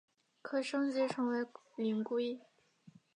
[0.41, 1.45] 可升级成为
[1.75, 2.39] 灵龟。